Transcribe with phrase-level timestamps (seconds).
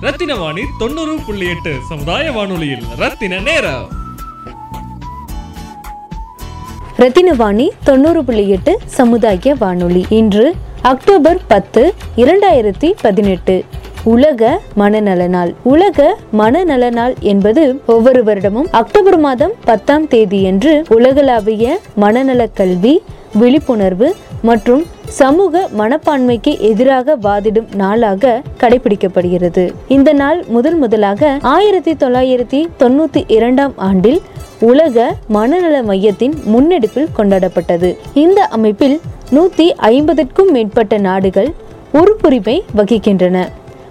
[0.00, 2.82] ரத்தின வாணி தொண்ணூறு புள்ளி எட்டு சமுதாய வானொலியில்.
[2.96, 3.88] ரத்தின நேரம்.
[6.98, 10.06] ரத்தினவாணி தொண்ணூறு புள்ளி எட்டு சமுதாய வானொலி.
[10.08, 13.64] இன்று அக்டோபர் பத்து இரண்டாயிரத்தி பதினெட்டு.
[14.04, 15.54] உலக மனநல நாள்.
[15.62, 23.02] உலக மனநல நாள் என்பது ஒவ்வொரு வருடமும் அக்டோபர் மாதம் பத்தாம் தேதியன்று உலகளாவிய மனநல கல்வி
[23.32, 29.72] விழிப்புணர்வு மற்றும் சமூக மனப்பான்மைக்கு எதிராக வாதிடும் நாளாக கடைபிடிக்கப்படுகிறது.
[29.88, 34.20] இந்த நாள் முதல் முதலாக ஆயிரத்தி தொள்ளாயிரத்தி தொண்ணூத்தி இரண்டாம் ஆண்டில்
[34.60, 37.96] உலக மனநல மையத்தின் முன்னெடுப்பில் கொண்டாடப்பட்டது.
[38.14, 41.54] இந்த அமைப்பில் நூத்தி ஐம்பதற்கும் மேற்பட்ட நாடுகள்
[41.92, 43.48] உறுப்புரிமை வகிக்கின்றன.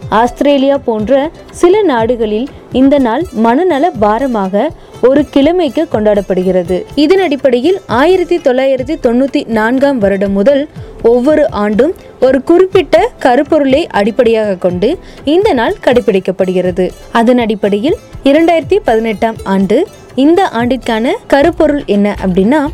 [0.09, 4.69] ஆஸ்திரேலியா போன்ற சில நாடுகளில் இந்த நாள் மனநல வாரமாக
[5.01, 6.85] ஒரு கிழமைக்கு கொண்டாடப்படுகிறது.
[6.95, 10.67] இதன் அடிப்படையில் ஆயிரத்தி தொள்ளாயிரத்தி தொண்ணூத்தி நான்காம் வருடம் முதல்
[11.03, 16.89] ஒவ்வொரு ஆண்டும் ஒரு குறிப்பிட்ட கருப்பொருளை அடிப்படையாக கொண்டு இந்த நாள் கடைபிடிக்கப்படுகிறது.
[17.11, 22.67] அதன் அடிப்படையில் இரண்டாயிரத்தி பதினெட்டாம் ஆண்டு இந்த ஆண்டிற்கான கருப்பொருள் என்ன அப்படின்னா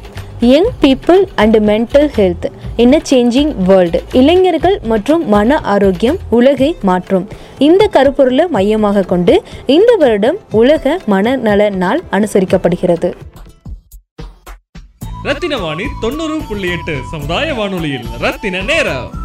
[0.51, 7.27] young people and mental health in a changing world இளைஞர்கள் மற்றும் மன ஆரோக்கியம் உலகை மாற்றும்.
[7.57, 13.13] இந்த கருப்பொருளை மையமாக கொண்டு இந்த வருடம் உலக மனநல நாள் அனுசரிக்கப்படுகிறது.
[15.23, 19.22] ரத்தின வாணி தொண்ணூறு புள்ளி எட்டு சமுதாய வானொலியில் ரத்தின நேரம்.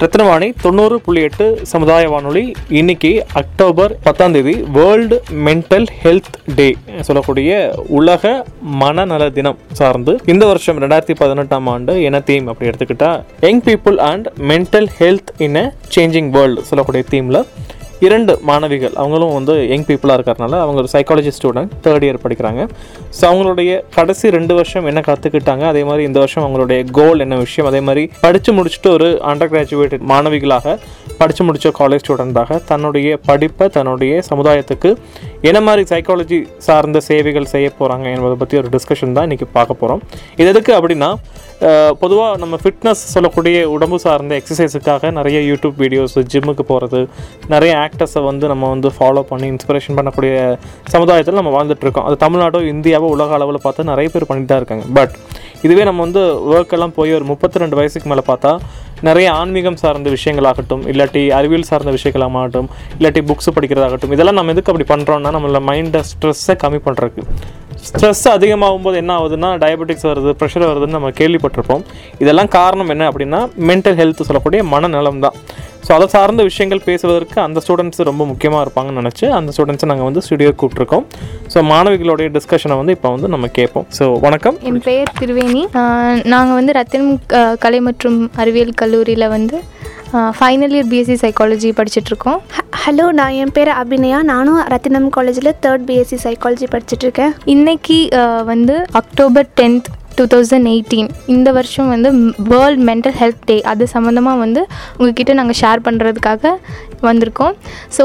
[0.00, 2.42] ரத்னவாணி தொண்ணூறு புள்ளி எட்டு சமுதாய வானொலி.
[2.70, 6.68] இன்னைக்கு அக்டோபர் பத்தாம் தேதி வேர்ல்டு மென்டல் ஹெல்த் டே
[7.00, 7.50] சொல்லக்கூடிய
[7.90, 8.24] உலக
[8.82, 14.28] மனநல தினம் சார்ந்து இந்த வருஷம் ரெண்டாயிரத்தி பதினெட்டாம் ஆண்டு என்ன தீம் அப்படி எடுத்துக்கிட்டா young people and
[14.50, 17.40] mental health in a changing world சொல்லக்கூடிய தீமில்
[18.06, 22.60] இரண்டு மாணவிகள் அவங்களும் வந்து யங் பீப்புளாக இருக்கிறனால அவங்க ஒரு சைக்காலஜி ஸ்டூடெண்ட் தேர்ட் இயர் படிக்கிறாங்க.
[23.16, 27.68] ஸோ அவங்களுடைய கடைசி ரெண்டு வருஷம் என்ன கற்றுக்கிட்டாங்க அதே மாதிரி இந்த வருஷம் அவங்களுடைய கோல் என்ன விஷயம்?
[27.70, 30.76] அதே மாதிரி படித்து முடிச்சுட்டு ஒரு அண்டர் கிராஜுவேட்டட் மாணவிகளாக
[31.20, 34.90] படித்து முடித்த காலேஜ் ஸ்டூடெண்ட்டாக தன்னுடைய படிப்பை தன்னுடைய சமுதாயத்துக்கு
[35.48, 40.02] என்ன மாதிரி சைக்காலஜி சார்ந்த சேவைகள் செய்ய போகிறாங்க என்பதை பற்றி ஒரு டிஸ்கஷன் தான் இன்றைக்கி பார்க்க போகிறோம்
[40.40, 41.10] இது எதுக்கு அப்படின்னா
[42.02, 47.00] பொதுவாக நம்ம ஃபிட்னஸ் சொல்லக்கூடிய உடம்பு சார்ந்த எக்ஸசைஸுக்காக நிறைய யூடியூப் வீடியோஸ் ஜிம்முக்கு போகிறது
[47.48, 50.34] நிறைய ஆக்டர்ஸை வந்து நம்ம வந்து ஃபாலோ பண்ணி இன்ஸ்பிரேஷன் பண்ணக்கூடிய
[50.94, 52.06] சமுதாயத்தில் நம்ம வாழ்ந்துட்டுருக்கோம்.
[52.08, 54.86] அது தமிழ்நாடோ இந்தியாவோ உலக அளவில் பார்த்தா நிறைய பேர் பண்ணிட்டு தான் இருக்காங்க.
[54.98, 55.14] பட்
[55.66, 56.20] இதுவே நம்ம வந்து
[56.52, 58.52] ஒர்க் எல்லாம் போய் ஒரு முப்பத்தி ரெண்டு வயசுக்கு மேலே பார்த்தா
[59.08, 62.68] நிறைய ஆன்மீகம் சார்ந்த விஷயங்களாகட்டும் இல்லாட்டி அறிவியல் சார்ந்த விஷயங்களாகட்டும்
[62.98, 67.24] இல்லாட்டி புக்ஸ் படிக்கிறதாகட்டும் இதெல்லாம் நம்ம எதுக்கு அப்படி பண்ணுறோம்னா நம்மள மைண்டை ஸ்ட்ரெஸ்ஸை கம்மி பண்ணுறதுக்கு
[67.88, 71.84] ஸ்ட்ரெஸ் அதிகமாகும் போது என்ன ஆகுதுன்னா டயபெட்டிக்ஸ் வருது ப்ரெஷர் வருதுன்னு நம்ம கேள்விப்பட்டிருப்போம்.
[72.22, 73.40] இதெல்லாம் காரணம் என்ன அப்படின்னா
[73.70, 75.36] மென்டல் ஹெல்த் சொல்லக்கூடிய மனநலம் தான்.
[75.82, 80.22] ஸோ அதை சார்ந்த விஷயங்கள் பேசுவதற்கு அந்த ஸ்டூடெண்ட்ஸ் ரொம்ப முக்கியமாக இருப்பாங்கன்னு நினச்சி அந்த ஸ்டூடெண்ட்ஸை நாங்கள் வந்து
[80.22, 81.04] ஸ்டுடியோ கூப்பிட்ருக்கோம்
[81.52, 83.86] ஸோ மாணவிகளுடைய டிஸ்கஷனை வந்து இப்போ வந்து நம்ம கேட்போம்.
[83.96, 84.56] ஸோ வணக்கம்.
[84.68, 85.62] என் பெயர் திருவேணி.
[86.30, 87.14] நாங்கள் வந்து ரத்தினம்
[87.60, 89.56] கலை மற்றும் அறிவியல் கல்லூரியில் வந்து
[90.36, 92.38] ஃபைனல் இயர் பிஎஸ்சி சைக்காலஜி படிச்சிட்ருக்கோம்
[92.80, 94.18] ஹலோ நான் என் பேர் அபிநயா.
[94.24, 99.88] நானும் ரத்தினம் காலேஜில் தேர்ட் பிஎஸ்சி சைக்காலஜி படிச்சுட்ருக்கேன் இன்னைக்கு அஹ், வந்து October tenth
[100.20, 102.08] two thousand eighteen இந்த வருஷம் வந்து
[102.52, 104.62] வேர்ல்ட் மென்டல் ஹெல்த் டே அது சம்மந்தமாக வந்து
[104.98, 106.52] உங்ககிட்ட நாங்கள் ஷேர் பண்ணுறதுக்காக
[107.08, 107.54] வந்திருக்கோம்.
[107.96, 108.02] ஸோ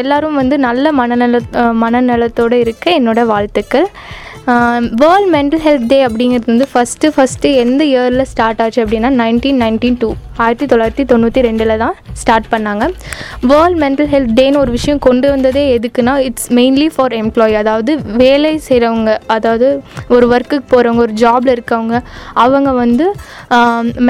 [0.00, 1.40] எல்லோரும் வந்து நல்ல மனநல
[1.82, 3.86] மனநலத்தோடு இருக்க என்னோடய வாழ்த்துக்கள்.
[5.02, 9.98] வேர்ல்ட் மென்டல் ஹெல்த் டே அப்படிங்கிறது வந்து ஃபஸ்ட்டு ஃபஸ்ட்டு எந்த இயரில் ஸ்டார்ட் ஆச்சு அப்படின்னா நைன்டீன் நைன்டீன்
[10.02, 10.08] டூ
[10.44, 12.84] ஆயிரத்தி தொள்ளாயிரத்தி தொண்ணூற்றி ரெண்டில் தான் ஸ்டார்ட் பண்ணாங்க.
[13.50, 17.92] வேர்ல்ட் மென்டல் ஹெல்த் டேன்னு ஒரு விஷயம் கொண்டு வந்ததே எதுக்குன்னா இட்ஸ் மெயின்லி ஃபார் எம்ப்ளாயி அதாவது
[18.22, 19.68] வேலை செய்கிறவங்க அதாவது
[20.16, 21.96] ஒரு ஒர்க்குக்கு போகிறவங்க ஒரு ஜாபில் இருக்கவங்க
[22.44, 23.06] அவங்க வந்து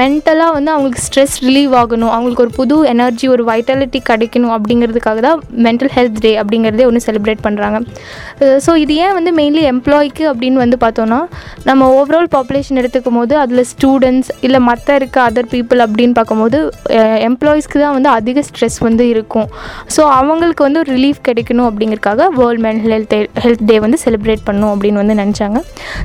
[0.01, 2.13] மென்டலாக வந்து அவங்களுக்கு ஸ்ட்ரெஸ் ரிலீவ் ஆகணும்.
[2.17, 7.43] அவங்களுக்கு ஒரு புது எனர்ஜி ஒரு வைட்டாலிட்டி கிடைக்கணும் அப்படிங்கிறதுக்காக தான் மென்டல் ஹெல்த் டே அப்படிங்கிறதே ஒன்று செலிப்ரேட்
[7.47, 7.79] பண்ணுறாங்க
[8.67, 11.19] ஸோ இது ஏன் வந்து மெயின்லி எம்ப்ளாய்க்கு அப்படின்னு வந்து பார்த்தோன்னா
[11.69, 16.59] நம்ம ஓவரால் பாப்புலேஷன் எடுத்துக்கும் போது அதில் ஸ்டூடெண்ட்ஸ் இல்லை மற்ற இருக்க அதர் பீப்புள் அப்படின்னு பார்க்கும்போது
[17.29, 19.47] எம்ப்ளாயீஸ்க்கு தான் வந்து அதிக ஸ்ட்ரெஸ் வந்து இருக்கும்.
[19.95, 24.73] ஸோ அவங்களுக்கு வந்து ஒரு ரிலீஃப் கிடைக்கணும் அப்படிங்கிறதுக்காக world mental health health day வந்து செலிப்ரேட் பண்ணணும்
[24.75, 25.59] அப்படின்னு வந்து நினச்சாங்க.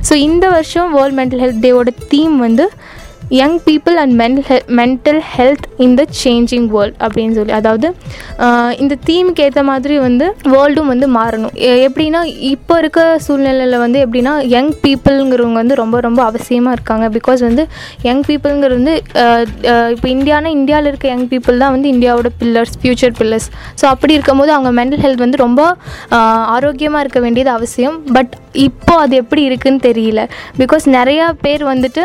[0.09, 2.67] ஸோ இந்த வருஷம் வேர்ல்ட் மென்டல் ஹெல்த் டேவோட தீம் வந்து
[3.39, 7.53] young people and mental mental health in the changing world அப்படின்னு சொல்லி.
[7.59, 7.87] அதாவது
[8.83, 11.53] இந்த தீமுக்கு ஏற்ற மாதிரி வந்து வேர்ல்டும் வந்து மாறணும்.
[11.87, 12.21] எப்படின்னா
[12.53, 17.07] இப்போ இருக்க சூழ்நிலையில் வந்து எப்படின்னா யங் பீப்புளுங்கிறவங்க வந்து ரொம்ப ரொம்ப அவசியமாக இருக்காங்க.
[17.17, 17.65] பிகாஸ் வந்து
[18.09, 18.95] யங் பீப்புளுங்கிறது வந்து
[19.95, 23.49] இப்போ இந்தியானா இந்தியாவில் இருக்க யங் பீப்புள் தான் வந்து இந்தியாவோட பில்லர்ஸ் ஃப்யூச்சர் பில்லர்ஸ்
[23.81, 25.61] ஸோ அப்படி இருக்கும்போது அவங்க மென்டல் ஹெல்த் வந்து ரொம்ப
[26.57, 27.97] ஆரோக்கியமாக இருக்க வேண்டியது அவசியம்.
[28.17, 28.33] பட்
[28.67, 30.21] இப்போ அது எப்படி இருக்குன்னு தெரியல.
[30.61, 32.03] பிகாஸ் நிறையா பேர் வந்துட்டு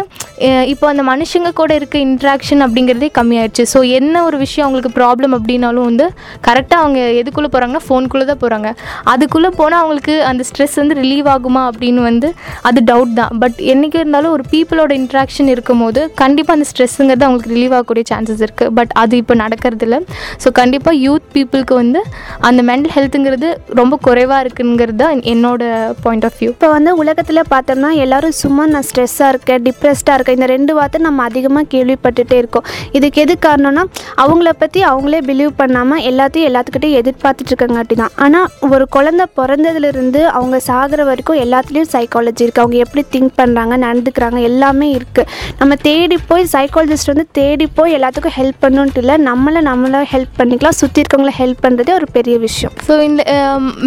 [0.72, 5.86] இப்போ அந்த மனுஷங்க கூட இருக்க இன்ட்ராக்ஷன் அப்படிங்கிறதே கம்மியாயிடுச்சு ஸோ என்ன ஒரு விஷயம் அவங்களுக்கு ப்ராப்ளம் அப்படின்னாலும்
[5.86, 6.06] வந்து
[6.46, 8.68] கரெக்டாக அவங்க எதுக்குள்ளே போகிறாங்கன்னா ஃபோனுக்குள்ளே தான் போகிறாங்க
[9.12, 12.28] அதுக்குள்ளே போனால் அவங்களுக்கு அந்த ஸ்ட்ரெஸ் வந்து ரிலீவ் ஆகுமா அப்படின்னு வந்து
[12.62, 13.32] அது டவுட் தான்.
[13.42, 18.74] பட் என்றைக்கு இருந்தாலும் ஒரு பீப்புளோட இன்ட்ராக்ஷன் இருக்கும்போது கண்டிப்பாக அந்த ஸ்ட்ரெஸ்ஸுங்கிறது அவங்களுக்கு ரிலீவ் ஆகக்கூடிய சான்சஸ் இருக்குது
[18.78, 19.98] பட் அது இப்போ நடக்கிறது இல்லை
[20.42, 22.02] ஸோ கண்டிப்பாக யூத் பீப்புளுக்கு வந்து
[22.48, 23.48] அந்த மென்டல் ஹெல்த்துங்கிறது
[23.80, 25.62] ரொம்ப குறைவாக இருக்குங்கிறது தான் என்னோட
[26.04, 30.48] பாயிண்ட் ஆஃப் வியூ இப்போ வந்து உலகத்தில் பார்த்தோம்னா எல்லாரும் சும்மா நான் ஸ்ட்ரெஸ்ஸாக இருக்கேன் டிப்ரெஸ்டாக இருக்கேன் இந்த
[30.52, 32.66] ரெண்டு வார்த்தை நம்ம அதிகமாக கேள்விப்பட்டுகிட்டே இருக்கோம்.
[32.98, 33.84] இதுக்கு எது காரணம்னா
[34.24, 38.14] அவங்கள பற்றி அவங்களே பிலீவ் பண்ணாமல் எல்லாத்தையும் எல்லாத்துக்கிட்டையும் எதிர்பார்த்துட்ருக்கங்காட்டி தான்.
[38.24, 44.40] ஆனால் ஒரு குழந்தை பிறந்ததுலேருந்து அவங்க சாகிற வரைக்கும் எல்லாத்துலேயும் சைக்காலஜி இருக்குது அவங்க எப்படி திங்க் பண்ணுறாங்க நடந்துக்கிறாங்க
[44.50, 45.28] எல்லாமே இருக்குது
[45.60, 50.76] நம்ம தேடி போய் சைக்காலஜிஸ்ட் வந்து தேடி போய் எல்லாத்துக்கும் ஹெல்ப் பண்ணணுன்ட்டு இல்லை நம்மளை நம்மளை ஹெல்ப் பண்ணிக்கலாம்.
[50.80, 52.74] சுற்றி இருக்கவங்கள ஹெல்ப் பண்ணுறதே ஒரு பெரிய விஷயம்.
[52.86, 53.22] ஸோ இந்த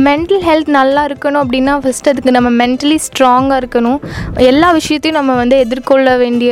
[0.08, 4.00] மென்டல் ஹெல்த் நல்லா இருக்கணும் அப்படின்னா ஃபஸ்ட் அதுக்கு நம்ம மென்டலி ஸ்ட்ராங்காக இருக்கணும்.
[4.52, 6.52] எல்லா விஷயத்தையும் நம்ம வந்து எதிர்கொள்ள வேண்டிய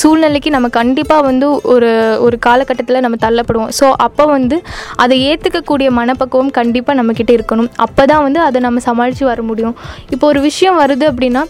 [0.00, 1.90] சூழ்நிலைக்கு நம்ம கண்டிப்பாக வந்து ஒரு
[2.26, 3.72] ஒரு காலகட்டத்தில் நம்ம தள்ளப்படுவோம்.
[3.78, 4.56] ஸோ அப்போ வந்து
[5.04, 7.70] அதை ஏற்றுக்கக்கூடிய மனப்பக்குவம் கண்டிப்பாக நம்மக்கிட்ட இருக்கணும்.
[7.86, 9.74] அப்போ தான் வந்து அதை நம்ம சமாளித்து வர முடியும்.
[10.14, 11.42] இப்போ ஒரு விஷயம் வருது அப்படின்னா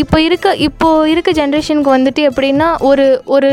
[0.00, 3.04] இப்போ இருக்க இப்போ இருக்க ஜென்ரேஷனுக்கு வந்துட்டு எப்படின்னா ஒரு
[3.34, 3.50] ஒரு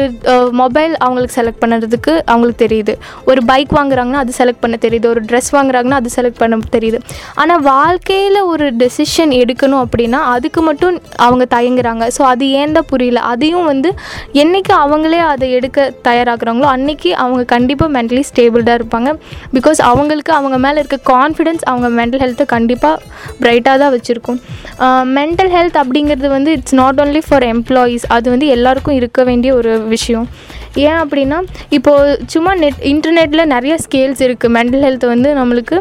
[0.60, 2.94] மொபைல் அவங்களுக்கு செலக்ட் பண்ணுறதுக்கு அவங்களுக்கு தெரியுது.
[3.30, 5.08] ஒரு பைக் வாங்குறாங்கன்னா அது செலக்ட் பண்ண தெரியுது.
[5.14, 7.00] ஒரு ட்ரெஸ் வாங்குறாங்கன்னா அது செலக்ட் பண்ண தெரியுது.
[7.44, 10.96] ஆனால் வாழ்க்கையில் ஒரு டெசிஷன் எடுக்கணும் அப்படின்னா அதுக்கு மட்டும்
[11.26, 12.08] அவங்க தயங்குறாங்க.
[12.18, 13.20] ஸோ அது ஏன் தான் புரியல?
[13.34, 13.92] அதையும் வந்து
[14.44, 19.12] என்னைக்கு அவங்களே அதை எடுக்க தயாராகிறாங்களோ அன்றைக்கி அவங்க கண்டிப்பாக மென்டலி ஸ்டேபிள்டாக இருப்பாங்க.
[19.58, 22.98] பிகாஸ் அவங்களுக்கு அவங்க மேலே இருக்க கான்ஃபிடென்ஸ் அவங்க மென்டல் ஹெல்த்தை கண்டிப்பாக
[23.44, 24.42] பிரைட்டாக தான் வச்சுருக்கும்.
[25.20, 29.74] மென்டல் ஹெல்த் அப்படிங்கிறது வந்து it's not only for employees அது வந்து எல்லாருக்கும் இருக்க வேண்டிய ஒரு
[29.96, 30.28] விஷயம்.
[30.76, 31.40] ஏன் அப்படின்னா
[31.70, 35.78] இப்போது சும்மா நெட் இன்டர்நெட்டில் நிறைய ஸ்கேல்ஸ் இருக்குது மென்டல் ஹெல்த் வந்து நம்மளுக்கு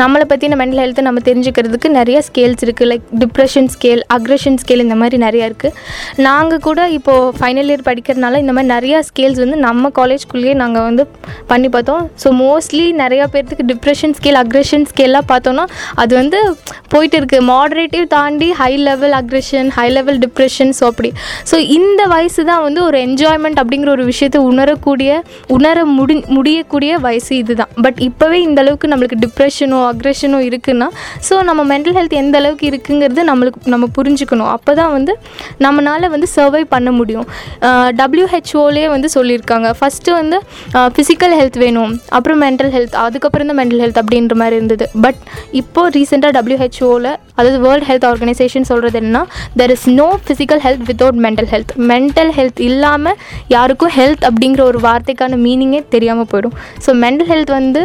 [0.00, 4.94] நம்மளை பற்றின மென்டல் ஹெல்த்தை நம்ம தெரிஞ்சுக்கிறதுக்கு நிறைய ஸ்கேல்ஸ் இருக்குது like depression scale aggression scale இந்த
[4.94, 5.74] மாதிரி நிறையா இருக்குது
[6.26, 11.04] நாங்கள் கூட இப்போது ஃபைனல் இயர் படிக்கிறதுனால இந்த மாதிரி நிறையா ஸ்கேல்ஸ் வந்து நம்ம காலேஜ்குள்ளேயே நாங்கள் வந்து
[11.46, 12.10] பண்ணி பார்த்தோம்.
[12.22, 15.64] ஸோ மோஸ்ட்லி நிறையா பேர்த்துக்கு டிப்ரெஷன் ஸ்கேல் அக்ரெஷன் ஸ்கேல்லாம் பார்த்தோன்னா
[15.94, 16.40] அது வந்து
[16.88, 21.12] போயிட்டு இருக்குது மாடரேட்டிவ் தாண்டி high level aggression high level depression so அப்படி.
[21.50, 25.10] ஸோ இந்த வயசு தான் வந்து ஒரு என்ஜாய்மெண்ட் அப்படிங்கிற ஒரு விஷயத்தை உணரக்கூடிய
[25.48, 30.86] உணர முடி முடியக்கூடிய வயசு இதுதான் பட் இப்போவே இந்தளவுக்கு நம்மளுக்கு டிப்ரெஷன் டிப்ரெஷனோ அக்ரெஷனோ இருக்குன்னா
[31.28, 34.50] ஸோ நம்ம மென்டல் ஹெல்த் எந்த அளவுக்கு இருக்குங்கிறது நம்மளுக்கு நம்ம புரிஞ்சுக்கணும்.
[34.56, 35.12] அப்போ தான் வந்து
[35.64, 37.26] நம்மளால் வந்து சர்வை பண்ண முடியும்.
[38.00, 39.68] டபிள்யூஹெச்ஓலே வந்து சொல்லியிருக்காங்க.
[39.78, 40.38] ஃபஸ்ட்டு வந்து
[40.96, 44.86] ஃபிசிக்கல் ஹெல்த் வேணும் அப்புறம் மென்டல் ஹெல்த் அதுக்கப்புறம் தான் மென்டல் ஹெல்த் அப்படின்ற மாதிரி இருந்தது.
[45.06, 45.20] பட்
[45.60, 49.22] இப்போது ரீசெண்டாக டபிள்யூஹெச்ஓவில் அதாவது வேர்ல்ட் ஹெல்த் ஆர்கனைசேஷன் சொல்கிறது என்னன்னா
[49.60, 53.16] there is no physical health without mental health mental health இல்லாமல்
[53.54, 56.54] யாருக்கும் ஹெல்த் அப்படிங்கிற ஒரு வார்த்தைக்கான மீனிங்கே தெரியாமல் போயிடும்.
[56.84, 57.82] ஸோ மென்டல் ஹெல்த் வந்து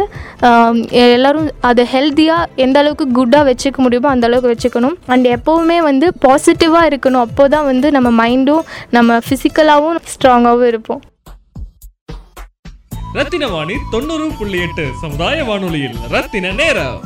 [1.16, 4.96] எல்லோரும் அது ஹெல்த்தியாக எந்த அளவுக்கு குட்டாக வச்சுக்க முடியுமோ அந்த அளவுக்கு வச்சுக்கணும்.
[5.06, 7.24] அண்ட் எப்போவுமே வந்து பாசிட்டிவாக இருக்கணும்.
[7.26, 11.02] அப்போ தான் வந்து நம்ம மைண்டும் நம்ம ஃபிசிக்கலாகவும் ஸ்ட்ராங்காகவும் இருப்போம்.
[13.12, 16.98] ரத்தின வாணி தொண்ணூறு புள்ளி எட்டு சமுதாய வானொலியில் ரத்தின நேரம்.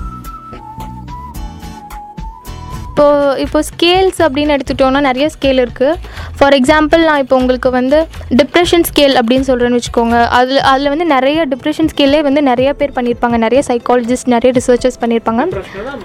[2.95, 5.95] இப்போது இப்போ ஸ்கேல்ஸ் அப்படின்னு எடுத்துகிட்டோன்னா நிறைய ஸ்கேல் இருக்குது
[6.39, 7.99] ஃபார் எக்ஸாம்பிள் நான் இப்போ உங்களுக்கு வந்து
[8.41, 10.19] டிப்ரெஷன் ஸ்கேல் அப்படின்னு சொல்கிறேன்னு வச்சுக்கோங்க.
[10.39, 15.41] அதில் அதில் வந்து நிறைய டிப்ரெஷன் ஸ்கேல்லே வந்து நிறைய பேர் பண்ணியிருப்பாங்க நிறைய சைக்காலஜிஸ்ட் நிறைய ரிசர்ச்சர்ஸ் பண்ணியிருப்பாங்க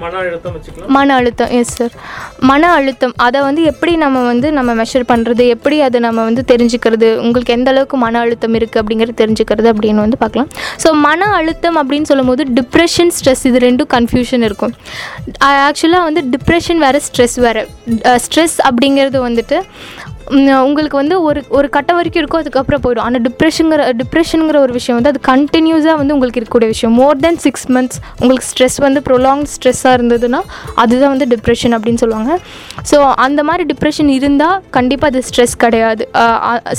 [0.06, 0.56] மன அழுத்தம்
[0.96, 1.94] மன அழுத்தம் எஸ் சார்
[2.52, 3.14] மன அழுத்தம்.
[3.26, 7.12] அதை வந்து எப்படி நம்ம வந்து நம்ம மெஷர் பண்ணுறது எப்படி அதை நம்ம வந்து தெரிஞ்சுக்கிறது?
[7.26, 10.50] உங்களுக்கு எந்த அளவுக்கு மன அழுத்தம் இருக்குது அப்படிங்கிறது தெரிஞ்சுக்கிறது அப்படின்னு வந்து பார்க்கலாம்.
[10.86, 14.76] ஸோ மன அழுத்தம் அப்படின்னு சொல்லும்போது டிப்ரெஷன் ஸ்ட்ரெஸ் இது ரெண்டும் கன்ஃபியூஷன் இருக்கும்.
[15.70, 17.62] ஆக்சுவலாக வந்து டிப்ரெஷன் வேறு ஸ்ட்ரெஸ் வேறு
[18.18, 19.58] ஸ்ட்ரெஸ் அப்படிங்கிறது வந்துட்டு
[20.68, 23.06] உங்களுக்கு வந்து ஒரு ஒரு கட்டம் வரைக்கும் இருக்கும் அதுக்கப்புறம் போயிடும்.
[23.08, 26.94] ஆனால் டிப்ரெஷனுங்கிற டிப்ரெஷனுங்கிற ஒரு விஷயம் வந்து அது கண்டினியூஸாக வந்து உங்களுக்கு இருக்கக்கூடிய விஷயம்.
[27.02, 30.42] மோர் தென் சிக்ஸ் மந்த்ஸ் உங்களுக்கு ஸ்ட்ரெஸ் வந்து ப்ரொலாங் ஸ்ட்ரெஸ்ஸாக இருந்ததுன்னா
[30.84, 32.32] அதுதான் வந்து டிப்ரெஷன் அப்படின்னு சொல்லுவாங்க.
[32.92, 36.06] ஸோ அந்த மாதிரி டிப்ரெஷன் இருந்தால் கண்டிப்பாக அது ஸ்ட்ரெஸ் கிடையாது.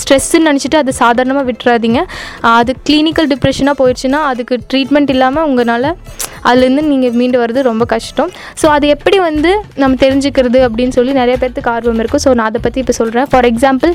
[0.02, 2.02] ஸ்ட்ரெஸ்ஸுன்னு நினச்சிட்டு அது சாதாரணமாக விட்டுறாதீங்க.
[2.59, 5.90] அது கிளினிக்கல் டிப்ரெஷனாக போயிடுச்சுன்னா அதுக்கு ட்ரீட்மெண்ட் இல்லாமல் உங்களால்
[6.49, 8.30] அதுலேருந்து நீங்கள் மீண்டு வர்றது ரொம்ப கஷ்டம்.
[8.61, 9.50] ஸோ அது எப்படி வந்து
[9.82, 12.25] நம்ம தெரிஞ்சுக்கிறது அப்படின்னு சொல்லி நிறைய பேர்த்துக்கு ஆர்வம் இருக்கும்.
[12.26, 13.92] ஸோ நான் அதை பற்றி இப்போ சொல்கிறேன் for example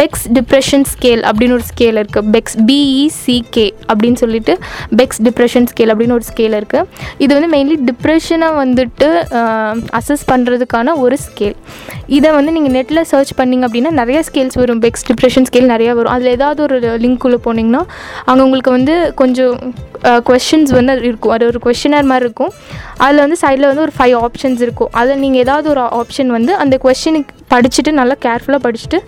[0.00, 4.54] Beck's depression scale அப்படின்னு ஒரு ஸ்கேல் இருக்குது பெக்ஸ் பிஇசிகே அப்படின்னு சொல்லிட்டு
[5.00, 6.86] பெக்ஸ் டிப்ரெஷன் ஸ்கேல் அப்படின்னு ஒரு ஸ்கேல் இருக்குது
[7.24, 9.08] இது வந்து மெயின்லி டிப்ரெஷனை வந்துட்டு
[10.00, 11.56] அசஸ் பண்ணுறதுக்கான ஒரு ஸ்கேல்
[12.16, 14.80] இதை வந்து நீங்கள் நெட்டில் சர்ச் பண்ணிங்க அப்படின்னா நிறைய ஸ்கேல்ஸ் வரும்.
[14.84, 16.12] பெக்ஸ் டிப்ரெஷன் ஸ்கேல் நிறையா வரும்.
[16.14, 17.82] அதில் ஏதாவது ஒரு லிங்க்குள்ளே போனீங்கன்னா
[18.28, 19.54] அங்கே உங்களுக்கு வந்து கொஞ்சம்
[20.28, 21.32] கொஷின்ஸ் வந்து இருக்கும்.
[21.36, 22.52] அது ஒரு கொஷினர் மாதிரி இருக்கும்.
[23.04, 24.90] அதில் வந்து சைடில் வந்து ஒரு ஃபைவ் ஆப்ஷன்ஸ் இருக்கும்.
[25.00, 29.00] அதில் நீங்கள் ஏதாவது ஒரு ஆப்ஷன் வந்து அந்த கொஷினுக்கு படிச்சுட்டு நல்லா கேர்ஃபுல்லாக படிச்சுட்டு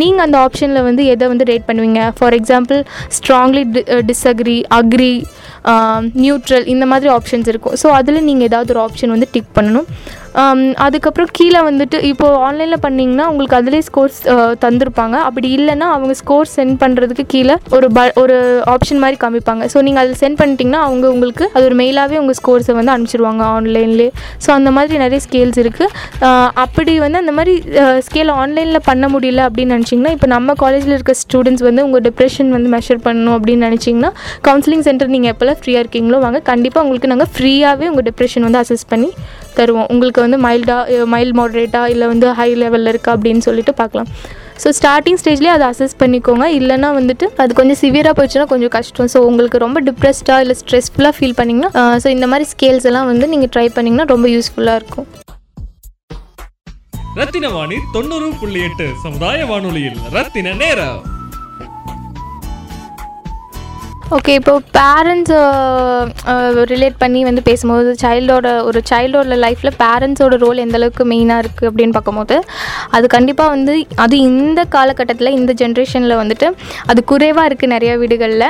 [0.00, 2.00] நீங்கள் அந்த ஆப்ஷனில் வந்து எதை வந்து ரேட் பண்ணுவீங்க?
[2.18, 2.80] For example
[3.16, 3.62] strongly
[4.10, 5.12] disagree agree
[6.24, 7.76] neutral இந்த மாதிரி ஆப்ஷன்ஸ் இருக்கும்.
[7.82, 9.88] ஸோ அதில் நீங்கள் ஏதாவது ஒரு ஆப்ஷன் வந்து டிக் பண்ணணும்.
[10.84, 14.16] அதுக்கப்புறம் கீழே வந்துட்டு இப்போது ஆன்லைனில் பண்ணிங்கன்னா உங்களுக்கு அதுலேயே ஸ்கோர்ஸ்
[14.64, 15.16] தந்திருப்பாங்க.
[15.28, 18.36] அப்படி இல்லைன்னா அவங்க ஸ்கோர் சென்ட் பண்ணுறதுக்கு கீழே ஒரு ப ஒரு
[18.72, 19.64] ஆப்ஷன் மாதிரி காமிப்பாங்க.
[19.72, 24.10] ஸோ நீங்கள் அதில் சென்ட் பண்ணிட்டீங்கன்னா அவங்க உங்களுக்கு அது ஒரு மெயிலாகவே உங்கள் ஸ்கோர்ஸை வந்து அனுப்பிச்சிடுவாங்க ஆன்லைன்லேயே
[24.46, 26.32] ஸோ அந்த மாதிரி நிறைய ஸ்கேல்ஸ் இருக்குது
[26.64, 27.54] அப்படி வந்து அந்த மாதிரி
[28.08, 32.70] ஸ்கேல் ஆன்லைனில் பண்ண முடியல அப்படின்னு நினச்சிங்கன்னா இப்போ நம்ம காலேஜில் இருக்க ஸ்டூடெண்ட்ஸ் வந்து உங்கள் டிப்ரெஷன் வந்து
[32.76, 34.12] மெஷர் பண்ணணும் அப்படின்னு நினச்சிங்கன்னா
[34.50, 36.38] கவுன்சிலிங் சென்டர் நீங்கள் எப்போல்லாம் ஃப்ரீயாக இருக்கீங்களோ வாங்க.
[36.50, 39.10] கண்டிப்பாக உங்களுக்கு நாங்கள் ஃப்ரீயாகவே உங்கள் டிப்ரெஷன் வந்து அசஸ் பண்ணி
[39.58, 39.88] தருவோம்.
[39.94, 44.08] உங்களுக்கு வந்து மைல்டாக மைல்ட் மாடரேட்டாக இல்லை வந்து ஹை லெவலில் இருக்கா அப்படின்னு சொல்லிட்டு பார்க்கலாம்.
[44.62, 46.44] ஸோ ஸ்டார்டிங் ஸ்டேஜ்லேயே அதை அசஸ் பண்ணிக்கோங்க.
[46.58, 49.10] இல்லைனா வந்துட்டு அது கொஞ்சம் சிவியராக போச்சுன்னா கொஞ்சம் கஷ்டம்.
[49.14, 53.52] ஸோ உங்களுக்கு ரொம்ப டிப்ரெஸ்டாக இல்லை ஸ்ட்ரெஸ்ஃபுல்லாக ஃபீல் பண்ணிங்கன்னா ஸோ இந்த மாதிரி ஸ்கேல்ஸ் எல்லாம் வந்து நீங்கள்
[53.56, 55.08] ட்ரை பண்ணிங்கன்னா ரொம்ப யூஸ்ஃபுல்லாக இருக்கும்.
[57.18, 61.00] ரத்தின வாணி தொண்ணூறு புள்ளி எட்டு சமுதாய வானொலியில் ரத்தின நேரம்.
[64.12, 65.34] ஓகே இப்போ பேரண்ட்ஸ்
[66.70, 71.42] ரிலேட் uh, uh, பண்ணி வந்து பேசும்போது சைல்டோட ஒரு சைல்டோட லைஃப்பில் பேரண்ட்ஸோட ரோல் எந்த அளவுக்கு மெயினாக
[71.42, 72.36] இருக்குது அப்படின்னு பார்க்கும்போது
[72.90, 76.48] அது கண்டிப்பாக வந்து அது இந்த காலகட்டத்தில் இந்த ஜென்ரேஷனில் வந்துட்டு
[76.86, 78.46] அது குறைவாக இருக்குது நிறைய வீடுகளில்.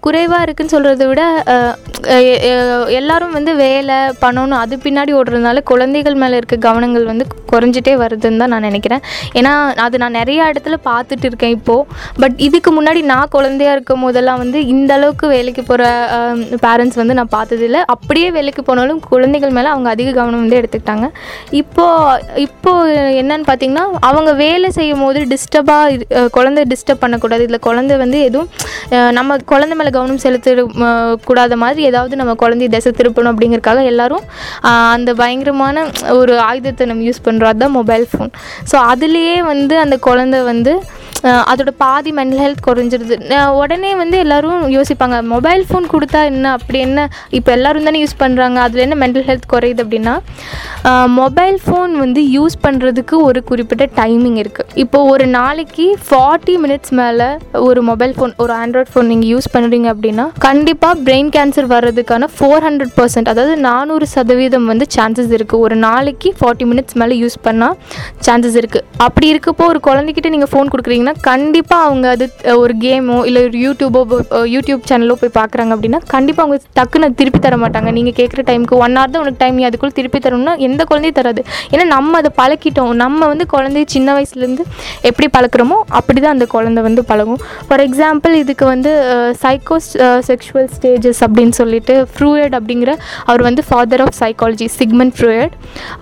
[0.00, 1.24] குறைவாக இருக்குன்னு சொல்கிறத விட
[2.98, 8.54] எல்லாரும் வந்து வேலை பணம்னு அது பின்னாடி ஓடுறதுனால குழந்தைகள் மேலே இருக்க கவனங்கள் வந்து குறைஞ்சிட்டே வருதுன்னு தான்
[8.54, 9.04] நான் நினைக்கிறேன்.
[9.34, 9.52] ஏன்னா
[9.86, 11.86] அது நான் நிறைய இடத்துல பார்த்துட்டு இருக்கேன் இப்போது
[12.22, 15.82] பட் இதுக்கு முன்னாடி நான் குழந்தையா இருக்கும் போதெல்லாம் வந்து வந்து இந்த அளவுக்கு வேலைக்கு போகிற
[16.64, 17.78] பேரண்ட்ஸ் வந்து நான் பார்த்ததில்ல.
[17.94, 21.06] அப்படியே வேலைக்கு போனாலும் குழந்தைகள் மேலே அவங்க அதிக கவனம் வந்து எடுத்துக்கிட்டாங்க.
[21.60, 22.90] இப்போது இப்போது
[23.20, 27.44] என்னன்னு பார்த்தீங்கன்னா அவங்க வேலை செய்யும் போது டிஸ்டர்பாக குழந்தை டிஸ்டர்ப் பண்ணக்கூடாது.
[27.46, 28.50] இதில் குழந்தை வந்து எதுவும்
[29.18, 30.66] நம்ம குழந்தை மேலே கவனம் செலுத்த
[31.28, 34.26] கூடாத மாதிரி ஏதாவது நம்ம குழந்தைய திசை திருப்பணும் அப்படிங்கிறக்காக எல்லோரும்
[34.96, 35.86] அந்த பயங்கரமான
[36.20, 38.32] ஒரு ஆயுதத்தை நம்ம யூஸ் பண்ணுறோம் அதுதான் மொபைல் ஃபோன்
[38.72, 40.74] ஸோ அதுலேயே வந்து அந்த குழந்தை வந்து
[41.52, 43.16] அதோட பாதி மென்டல் ஹெல்த் குறைஞ்சிருது.
[43.60, 46.46] உடனே வந்து எல்லோரும் யோசிப்பாங்க மொபைல் ஃபோன் கொடுத்தா என்ன?
[46.58, 47.00] அப்படி என்ன?
[47.38, 50.14] இப்போ எல்லாரும் தானே யூஸ் பண்ணுறாங்க அதில் என்ன மென்டல் ஹெல்த் குறையுது அப்படின்னா
[51.20, 57.28] மொபைல் ஃபோன் வந்து யூஸ் பண்ணுறதுக்கு ஒரு குறிப்பிட்ட டைமிங் இருக்குது இப்போது ஒரு நாளைக்கு ஃபார்ட்டி மினிட்ஸ் மேலே
[57.68, 62.64] ஒரு மொபைல் ஃபோன் ஒரு ஆண்ட்ராய்ட் ஃபோன் நீங்கள் யூஸ் பண்ணுறீங்க அப்படின்னா கண்டிப்பாக பிரெயின் கேன்சர் வர்றதுக்கான ஃபோர்
[62.66, 67.76] ஹண்ட்ரட் பர்சன்ட் அதாவது நானூறு சதவீதம் வந்து சான்சஸ் இருக்குது ஒரு நாளைக்கு ஃபார்ட்டி மினிட்ஸ் மேலே யூஸ் பண்ணால்
[68.28, 72.26] சான்சஸ் இருக்குது அப்படி இருக்கப்போ ஒரு குழந்தைகிட்ட நீங்கள் ஃபோன் கொடுக்குறீங்கன்னா கண்டிப்பாக அவங்க அது
[72.62, 74.00] ஒரு கேமோ இல்லை ஒரு யூடியூபோ
[74.54, 77.90] யூடியூப் சேனலோ போய் பார்க்குறாங்க அப்படின்னா கண்டிப்பாக அவங்க டக்குன்னு திருப்பி தர மாட்டாங்க.
[77.98, 81.42] நீங்கள் கேட்குற டைமுக்கு ஒன் ஹவர் தான் உனக்கு டைம் நீ அதுக்குள்ளே திருப்பி தரணும்னா எந்த குழந்தையும் தராது.
[81.72, 82.92] ஏன்னா நம்ம அதை பழக்கிட்டோம்.
[83.04, 84.66] நம்ம வந்து குழந்தைய சின்ன வயசுலேருந்து
[85.10, 87.40] எப்படி பழக்கிறோமோ அப்படி தான் அந்த குழந்தை வந்து பழகும்.
[87.68, 88.92] ஃபார் எக்ஸாம்பிள் இதுக்கு வந்து
[89.42, 89.78] சைக்கோ
[90.30, 92.94] செக்ஷுவல் ஸ்டேஜஸ் அப்படின்னு சொல்லிட்டு ஃப்ரூயட் அப்படிங்கிற
[93.30, 95.54] அவர் வந்து father of psychology Sigmund Freud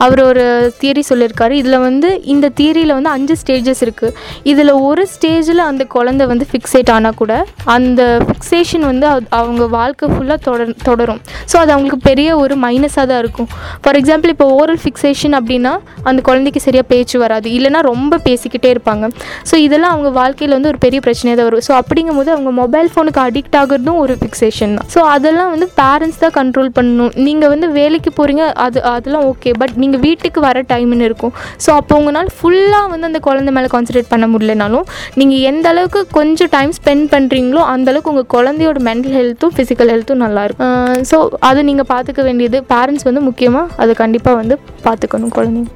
[0.05, 0.45] அவர் ஒரு
[0.81, 1.55] தியரி சொல்லியிருக்காரு.
[1.63, 4.15] இதில் வந்து இந்த தியரியில் வந்து அஞ்சு ஸ்டேஜஸ் இருக்குது
[4.53, 7.33] இதில் ஒரு ஸ்டேஜில் அந்த குழந்தை வந்து ஃபிக்ஸேட் ஆனால் கூட
[7.75, 9.07] அந்த ஃபிக்ஸேஷன் வந்து
[9.39, 11.21] அவங்க வாழ்க்கை ஃபுல்லாக தொடர் தொடரும்.
[11.51, 13.49] ஸோ அது அவங்களுக்கு பெரிய ஒரு மைனஸாக தான் இருக்கும்.
[13.85, 15.73] ஃபார் எக்ஸாம்பிள் இப்போ ஓரல் ஃபிக்ஸேஷன் அப்படின்னா
[16.11, 17.49] அந்த குழந்தைக்கு சரியாக பேச்சு வராது.
[17.59, 19.05] இல்லைன்னா ரொம்ப பேசிக்கிட்டே இருப்பாங்க.
[19.51, 21.65] ஸோ இதெல்லாம் அவங்க வாழ்க்கையில் வந்து ஒரு பெரிய பிரச்சனையாக தான் வரும்.
[21.69, 24.89] ஸோ அப்படிங்கும்போது அவங்க மொபைல் ஃபோனுக்கு அடிக்ட் ஆகுறதும் ஒரு ஃபிக்ஸேஷன் தான்.
[24.95, 27.13] ஸோ அதெல்லாம் வந்து பேரண்ட்ஸ் தான் கண்ட்ரோல் பண்ணணும்.
[27.29, 31.35] நீங்கள் வந்து வேலைக்கு போகிறீங்க அது அதெல்லாம் ஓகே பட் நீங்கள் வீட்டுக்கு வர டைம்னு இருக்கும்.
[31.67, 34.87] ஸோ அப்போ உங்களால் ஃபுல்லாக வந்து அந்த குழந்தை மேலே கான்சன்ட்ரேட் பண்ண முடியலனாலும்
[35.21, 40.25] நீங்கள் எந்த அளவுக்கு கொஞ்சம் டைம் ஸ்பெண்ட் பண்ணுறீங்களோ அந்த அளவுக்கு உங்கள் குழந்தையோட மென்டல் ஹெல்த்தும் ஃபிசிக்கல் ஹெல்த்தும்
[40.27, 41.19] நல்லாயிருக்கும் ஸோ
[41.51, 42.61] அது நீங்கள் பார்த்துக்க வேண்டியது.
[42.73, 44.57] பேரண்ட்ஸ் வந்து முக்கியமாக அதை கண்டிப்பாக வந்து
[44.89, 45.71] பார்த்துக்கணும் குழந்தைங்க.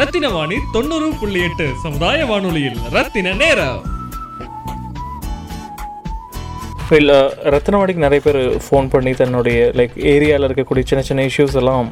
[0.00, 3.78] ரத்தின வாணி தொண்ணூறு புள்ளி எட்டு சமுதாய வானொலியில் ரத்தின நேரம்.
[6.96, 7.16] இல்லை
[7.54, 11.88] ரத்னவாடிக்கு நிறைய பேர் ஃபோன் பண்ணி தன்னுடைய லைக் ஏரியாவில் இருக்கக்கூடிய சின்ன சின்ன இஷ்யூஸ் எல்லாம்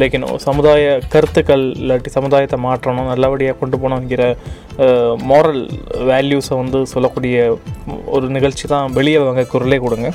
[0.00, 4.22] லைக் இன்னும் சமுதாய கருத்துக்கள் இல்லாட்டி சமுதாயத்தை மாற்றணும் நல்லபடியாக கொண்டு போகணுங்கிற
[5.30, 5.62] மாரல்
[6.10, 7.36] வேல்யூஸை வந்து சொல்லக்கூடிய
[8.16, 10.08] ஒரு நிகழ்ச்சி தான் வெளியே வாங்க குரலே கொடுங்க.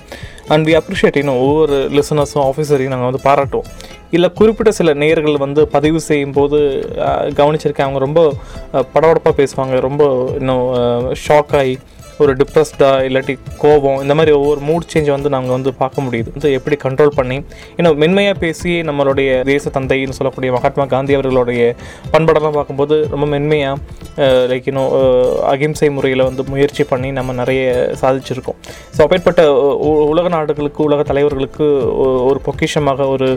[0.53, 3.69] அண்ட் வி அப்ரிஷியேட் இன்னும் ஒவ்வொரு லிசனர்ஸும் ஆஃபீஸரையும் நாங்கள் வந்து பாராட்டுவோம்.
[4.17, 6.57] இல்லை குறிப்பிட்ட சில நேயர்கள் வந்து பதிவு செய்யும் போது
[7.39, 7.87] கவனிச்சிருக்கேன்.
[7.87, 8.21] அவங்க ரொம்ப
[8.93, 9.75] படபடப்பாக பேசுவாங்க.
[9.87, 10.03] ரொம்ப
[10.41, 10.67] இன்னும்
[11.25, 11.75] ஷாக் ஆகி
[12.23, 16.29] ஒரு டிப்ரெஸ்டாக இல்லாட்டி கோபம் இந்த மாதிரி ஒவ்வொரு மூட் சேஞ்சை வந்து நாங்கள் வந்து பார்க்க முடியுது.
[16.35, 17.37] வந்து எப்படி கண்ட்ரோல் பண்ணி
[17.77, 21.61] இன்னும் மென்மையாக பேசி நம்மளுடைய தேச தந்தைன்னு சொல்லக்கூடிய மகாத்மா காந்தி அவர்களுடைய
[22.15, 23.77] பண்பாடெல்லாம் பார்க்கும்போது ரொம்ப மென்மையாக
[24.51, 24.91] லைக் இன்னும்
[25.53, 27.61] அகிம்சை முறையில் வந்து முயற்சி பண்ணி நம்ம நிறைய
[28.01, 28.57] சாதிச்சிருக்கோம்.
[28.95, 29.41] ஸோ அப்பேற்பட்ட
[30.13, 31.65] உலக நாடுகளுக்கு உலக தலைவர்களுக்கு
[32.29, 33.29] ஒரு பொக்கிஷமாக ஒரு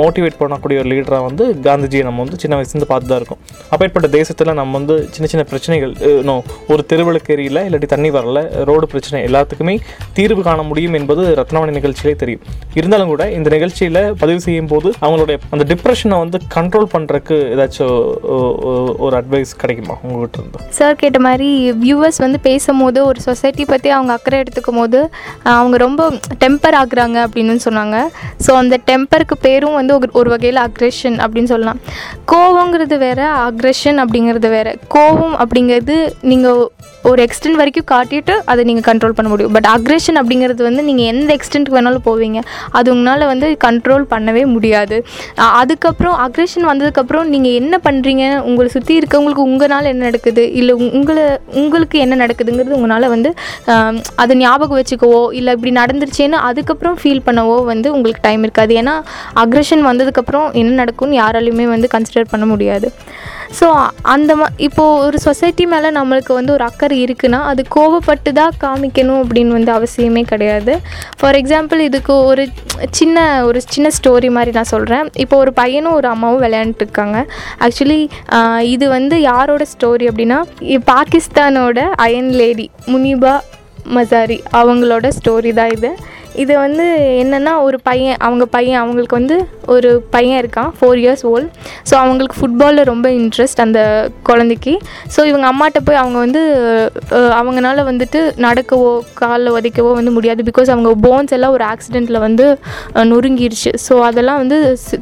[0.00, 3.40] மோட்டிவேட் பண்ணக்கூடிய ஒரு லீடராக வந்து காந்திஜியை நம்ம வந்து சின்ன வயசுலேருந்து பார்த்து தான் இருக்கோம்.
[3.72, 6.42] அப்பேற்பட்ட தேசத்தில் நம்ம வந்து சின்ன சின்ன பிரச்சனைகள் இன்னும்
[6.72, 8.64] ஒரு தெருவிளக்கு எரியல இல்லாட்டி தண்ணி வரல.
[8.64, 9.78] ரோடு பிரச்சனை எல்லாத்துக்குமே
[10.12, 12.40] தீர்வு காண முடியும் என்பது ரத்னவாணி நிகழ்ச்சியிலே தெரியும்.
[12.74, 18.14] இருந்தாலும் கூட இந்த நிகழ்ச்சியில் பதிவு செய்யும் போது அவங்களுடைய அந்த டிப்ரெஷனை வந்து கண்ட்ரோல் பண்ணுறக்கு ஏதாச்சும்
[18.98, 20.58] ஒரு அட்வைஸ் கிடைக்குமா உங்ககிட்ட இருந்து?
[20.68, 25.10] சார் கேட்ட மாதிரி வியூவர்ஸ் வந்து பேசும்போது ஒரு சொசைட்டி பற்றி அவங்க அக்கறை எடுத்துக்கும் போது
[25.42, 26.10] அவங்க ரொம்ப
[26.44, 28.02] டெம்பர் ஆகுறாங்க அப்படின்னு சொன்னாங்க.
[28.46, 31.80] ஸோ அந்த டெம்பருக்கு பேரும் வந்து ஒரு- ஒரு வகையில் அக்ரெஷன் அப்படின்னு சொல்லலாம்.
[32.32, 34.76] கோவங்கிறது வேற அக்ரெஷன் அப்படிங்கிறது வேற.
[34.94, 36.68] கோவம் அப்படிங்கிறது நீங்கள்
[37.02, 39.52] ஒரு எக்ஸ்டென்ட் வரைக்கும் காட்டிட்டு அதை நீங்கள் கண்ட்ரோல் பண்ண முடியும்.
[39.56, 42.40] பட் அக்ரெஷன் அப்படிங்கிறது வந்து நீங்கள் எந்த எக்ஸ்டென்ட்டுக்கு வேணாலும் போவீங்க.
[42.78, 44.98] அது உங்களால் வந்து கண்ட்ரோல் பண்ணவே முடியாது.
[45.60, 50.44] அதுக்கப்புறம் அக்ரெஷன் வந்ததுக்கப்புறம் நீங்கள் என்ன பண்ணுறீங்க உங்களை சுற்றி இருக்கவங்களுக்கு உங்களால் என்ன நடக்குது?
[50.60, 51.24] இல்லை உங்களை
[51.62, 53.32] உங்களுக்கு என்ன நடக்குதுங்கிறது உங்களால் வந்து
[54.24, 58.74] அதை ஞாபகம் வச்சுக்கவோ இல்லை இப்படி நடந்துருச்சேன்னு அதுக்கப்புறம் ஃபீல் பண்ணவோ வந்து உங்களுக்கு டைம் இருக்காது.
[58.82, 58.96] ஏன்னா
[59.44, 62.90] அக்ரெஷன் வந்ததுக்கப்புறம் என்ன நடக்கும்னு யாராலையுமே வந்து கன்சிடர் பண்ண முடியாது.
[63.60, 63.66] ஸோ
[64.02, 69.20] அந்த மா இப்போது ஒரு சொசைட்டி மேலே நம்மளுக்கு வந்து ஒரு அக்கறை இருக்குன்னா அது கோவப்பட்டு தான் காமிக்கணும்
[69.22, 70.74] அப்படின்னு வந்து அவசியமே கிடையாது.
[71.20, 72.44] ஃபார் எக்ஸாம்பிள் இதுக்கு ஒரு
[72.90, 77.18] சின்ன ஒரு சின்ன ஸ்டோரி மாதிரி நான் சொல்கிறேன் இப்போ ஒரு பையனும் ஒரு அம்மாவும் விளையாண்டுருக்காங்க
[77.66, 78.00] ஆக்சுவலி
[78.74, 80.40] இது வந்து யாரோட ஸ்டோரி அப்படின்னா
[80.92, 83.34] பாகிஸ்தானோட அயன் லேடி முனிபா
[83.96, 85.90] மசாரி அவங்களோட ஸ்டோரி தான் இது.
[86.44, 86.86] இது வந்து
[87.22, 89.36] என்னென்னா ஒரு பையன் அவங்க பையன் அவங்களுக்கு வந்து
[89.74, 91.50] ஒரு பையன் இருக்கான் ஃபோர் இயர்ஸ் ஓல்ட்
[91.88, 93.80] ஸோ அவங்களுக்கு ஃபுட்பாலில் ரொம்ப இன்ட்ரெஸ்ட் அந்த
[94.30, 94.74] குழந்தைக்கு.
[95.14, 96.42] ஸோ இவங்க அம்மாட்ட போய் அவங்க வந்து
[97.40, 98.90] அவங்களால அவங்கனால வந்துட்டு நடக்கவோ
[99.20, 100.40] காலில் உதைக்கவோ வந்து முடியாது.
[100.48, 102.44] பிகாஸ் அவங்க போன்ஸ் எல்லாம் ஒரு ஆக்சிடெண்ட்டில் வந்து
[103.12, 103.70] நொறுங்கிடுச்சு நொறுங்கிருச்சு.
[103.84, 104.56] ஸோ அதெல்லாம் வந்து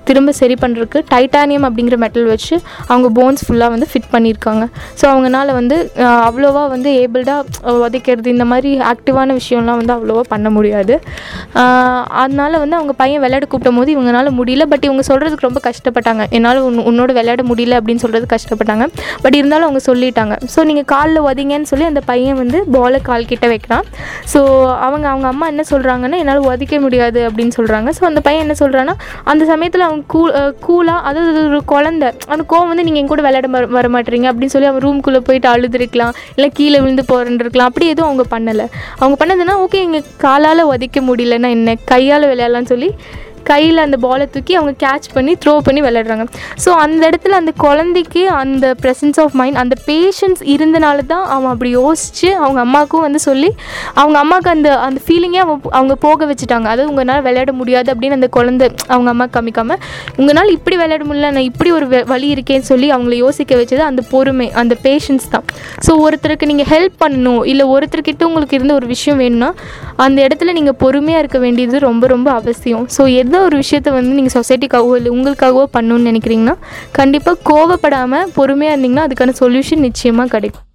[0.08, 2.54] திரும்ப சரி பண்ணுறதுக்கு டைட்டானியம் அப்படிங்கிற மெட்டல் வச்சு
[2.92, 4.64] அவங்க போன்ஸ் ஃபுல்லாக வந்து ஃபிட் பண்ணியிருக்காங்க.
[5.00, 5.76] ஸோ அவங்கனால வந்து
[6.28, 10.96] அவ்வளோவா வந்து ஏபிள்டாக உதைக்கிறது இந்த மாதிரி ஆக்டிவான விஷயம்லாம் வந்து அவ்வளோவா பண்ண முடியாது.
[12.22, 14.66] அதனால் வந்து அவங்க பையன் விளையாட கூப்பிடும் போது இவங்களால முடியல.
[14.72, 16.22] பட் இவங்க சொல்கிறதுக்கு ரொம்ப கஷ்டப்பட்டாங்க.
[16.38, 18.86] என்னால் உன் உன்னோட விளையாட முடியல அப்படின்னு சொல்கிறது கஷ்டப்பட்டாங்க.
[19.24, 20.36] பட் இருந்தாலும் அவங்க சொல்லிட்டாங்க.
[20.54, 23.84] ஸோ நீங்கள் காலில் உதைங்கன்னு சொல்லி அந்த பையன் வந்து பாலை கால் கிட்ட வைக்கிறான்.
[24.34, 24.40] ஸோ
[24.86, 28.94] அவங்க அவங்க அம்மா என்ன சொல்கிறாங்கன்னா என்னால் உதைக்க முடியாது அப்படின்னு சொல்கிறாங்க ஸோ அந்த பையன் என்ன சொல்கிறான்னா
[29.32, 30.22] அந்த சமயத்தில் அவங்க கூ
[30.66, 32.04] கூலாக அதாவது ஒரு குழந்த.
[32.32, 35.48] அந்த கோவம் வந்து நீங்கள் என் கூட விளையாட வர வர மாட்டீங்க அப்படின்னு சொல்லி அவன் ரூம்குள்ளே போயிட்டு
[35.54, 36.14] அழுதுருக்கலாம்.
[36.36, 38.66] இல்லை கீழே விழுந்து போகிறேன் அப்படி எதுவும் அவங்க பண்ணலை.
[39.00, 41.74] அவங்க பண்ணதுன்னா ஓகே எங்கள் காலால் உதைக்க முடியலன்னா என்ன?
[41.84, 42.90] கையால் விளையாடலாம்னு சொல்லி
[43.50, 46.26] கையில் அந்த பாலை தூக்கி அவங்க கேட்ச் பண்ணி த்ரோ பண்ணி விளையாடுறாங்க.
[46.64, 51.72] ஸோ அந்த இடத்துல அந்த குழந்தைக்கு அந்த ப்ரெசன்ஸ் ஆஃப் மைண்ட் அந்த பேஷன்ஸ் இருந்தனால தான் அவன் அப்படி
[51.80, 53.50] யோசித்து அவங்க அம்மாவுக்கும் வந்து சொல்லி
[54.00, 56.66] அவங்க அம்மாவுக்கு அந்த அந்த ஃபீலிங்கே அவங்க அவங்க போக வச்சுட்டாங்க.
[56.72, 59.80] அதாவது உங்களால் விளையாட முடியாது அப்படின்னு அந்த குழந்தை அவங்க அம்மா காமிக்காமல்
[60.20, 64.48] உங்களால் இப்படி விளையாட முடியல நான் இப்படி ஒரு வழி இருக்கேன்னு சொல்லி அவங்கள யோசிக்க வச்சது அந்த பொறுமை
[64.62, 65.46] அந்த பேஷன்ஸ் தான்.
[65.86, 69.50] ஸோ ஒருத்தருக்கு நீங்கள் ஹெல்ப் பண்ணணும் இல்லை ஒருத்தர்கிட்ட உங்களுக்கு இருந்த ஒரு விஷயம் வேணும்னா
[70.04, 72.84] அந்த இடத்துல நீங்கள் பொறுமையாக இருக்க வேண்டியது ரொம்ப ரொம்ப அவசியம்.
[72.96, 73.02] ஸோ
[73.34, 76.52] எந்த ஒரு விஷயத்த வந்து நீங்கள் சொசைட்டிக்காகவோ இல்லை உங்களுக்காகவோ பண்ணணும்னு நினைக்கிறீங்கன்னா
[76.98, 80.66] கண்டிப்பாக கோவப்படாமல் பொறுமையாக இருந்தீங்கன்னா அதுக்கான சொல்யூஷன் நிச்சயமாக கிடைக்கும்.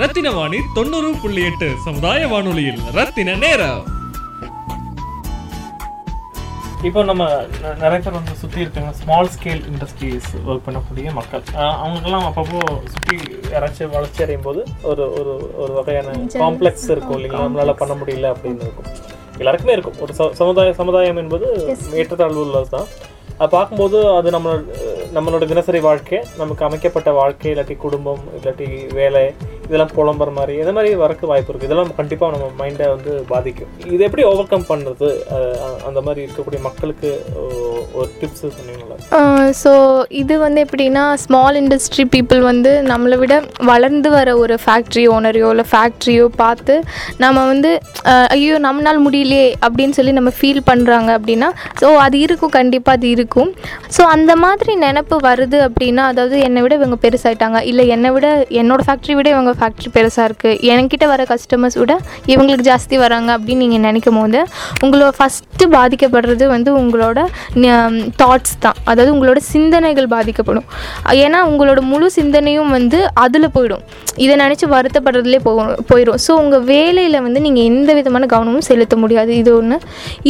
[0.00, 2.80] ரத்தின வாணி தொண்ணூறு புள்ளி எட்டு சமுதாய வானொலியில்.
[2.98, 3.84] ரத்தின நேரம்.
[6.88, 7.28] இப்போ நம்ம
[7.84, 11.46] நிறைய பேர் வந்து சுற்றி இருக்காங்க ஸ்மால் ஸ்கேல் இண்டஸ்ட்ரீஸ் ஒர்க் பண்ணக்கூடிய மக்கள்.
[11.82, 12.64] அவங்களுக்கெல்லாம் அப்பப்போ
[12.96, 13.18] சுற்றி
[13.54, 17.46] யாராச்சும் வளர்ச்சி அடையும் போது ஒரு ஒரு ஒரு வகையான காம்ப்ளெக்ஸ் இருக்கும் இல்லைங்களா?
[17.48, 18.90] நம்மளால பண்ண முடியல அப்படின்னு இருக்கும்.
[19.40, 19.98] எல்லாருக்குமே இருக்கும்.
[20.04, 21.46] ஒரு சமுதாய சமுதாயம் என்பது
[22.00, 22.88] ஏற்றத்தாழ்வு உள்ளது தான்
[23.42, 24.48] அது பார்க்கும்போது அது நம்ம
[25.16, 28.66] நம்மளோட தினசரி வாழ்க்கை நமக்கு அமைக்கப்பட்ட வாழ்க்கை இல்லாட்டி குடும்பம் இல்லாட்டி
[28.98, 29.22] வேலை
[29.68, 33.72] இதெல்லாம் புலம்புற மாதிரி இந்த மாதிரி வரக்கு வாய்ப்பு இருக்குது இதெல்லாம் கண்டிப்பாக நம்ம மைண்டை வந்து பாதிக்கும்.
[33.94, 35.08] இது எப்படி ஓவர் கம் பண்ணுறது
[35.88, 37.10] அந்த மாதிரி இருக்கக்கூடிய மக்களுக்கு
[37.94, 38.96] ஒரு டிப்ஸ் சொன்னீங்களா
[39.52, 39.70] ஸோ
[40.12, 45.66] இது வந்து எப்படின்னா ஸ்மால் இண்டஸ்ட்ரி பீப்புள் வந்து நம்மளை விட வளர்ந்து வர ஒரு ஃபேக்ட்ரி ஓனரையோ இல்லை
[45.72, 46.74] ஃபேக்ட்ரியோ பார்த்து
[47.18, 47.70] நம்ம வந்து
[48.30, 51.48] ஐயோ நம்மளால் முடியலையே அப்படின்னு சொல்லி நம்ம ஃபீல் பண்ணுறாங்க அப்படின்னா
[51.80, 53.50] ஸோ அது இருக்கும் கண்டிப்பாக அது இருக்கும்.
[53.96, 58.26] ஸோ அந்த மாதிரி நினப்பு வருது அப்படின்னா அதாவது என்னை விட இவங்க பெருசாகிட்டாங்க இல்லை என்னை விட
[58.60, 61.94] என்னோடய ஃபேக்ட்ரி விட இவங்க ஃபேக்ட்ரி பெருசாக இருக்குது என்கிட்ட வர கஸ்டமர்ஸ் விட
[62.26, 64.40] இவங்களுக்கு ஜாஸ்தி வராங்க அப்படின்னு நீங்கள் நினைக்கும் போது
[64.82, 67.18] உங்களோட ஃபஸ்ட்டு பாதிக்கப்படுறது வந்து உங்களோட
[67.80, 68.78] Um, தாட்ஸ் தான்.
[68.90, 70.66] அதாவது உங்களோட சிந்தனைகள் பாதிக்கப்படும்.
[71.24, 73.84] ஏன்னா உங்களோட முழு சிந்தனையும் வந்து அதில் போயிடும்.
[74.24, 79.32] இதை நினச்சி வருத்தப்படுறதுலே போகும் போயிடும் ஸோ உங்கள் வேலையில் வந்து நீங்கள் எந்த விதமான கவனமும் செலுத்த முடியாது.
[79.42, 79.78] இது ஒன்று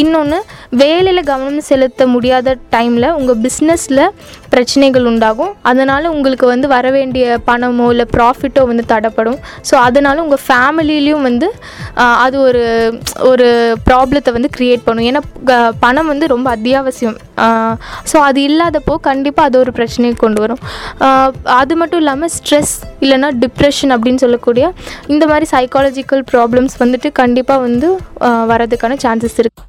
[0.02, 0.38] இன்னொன்று
[0.82, 4.04] வேலையில் கவனம் செலுத்த முடியாத டைமில் உங்கள் பிஸ்னஸில்
[4.52, 5.52] பிரச்சனைகள் உண்டாகும்.
[5.70, 9.38] அதனால் உங்களுக்கு வந்து வர வேண்டிய பணமோ இல்லை ப்ராஃபிட்டோ வந்து தடைப்படும்.
[9.70, 11.48] ஸோ அதனால் உங்கள் ஃபேமிலிலையும் வந்து
[12.24, 12.62] அது ஒரு
[13.30, 13.46] ஒரு
[13.88, 15.06] ப்ராப்ளத்தை வந்து க்ரியேட் பண்ணும்.
[15.10, 17.16] ஏன்னா க- பணம் வந்து ரொம்ப அத்தியாவசியம்.
[18.12, 20.62] ஸோ அது இல்லாதப்போ கண்டிப்பாக அது ஒரு பிரச்சனையை கொண்டு வரும்.
[21.60, 24.66] அது மட்டும் இல்லாமல் ஸ்ட்ரெஸ் இல்லைன்னா டிப்ரெஷன் அப்படின்னு சொல்லக்கூடிய
[25.14, 27.90] இந்த மாதிரி சைக்காலஜிக்கல் ப்ராப்ளம்ஸ் வந்துட்டு கண்டிப்பாக வந்து
[28.52, 29.68] வரதுக்கான சான்சஸ் இருக்குது